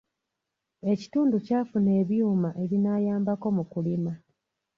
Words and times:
Ekitundu 0.91 1.35
kyafuna 1.45 1.91
ebyuma 2.01 2.49
ebinaayambako 2.63 3.47
mu 3.57 3.63
kulima. 3.71 4.13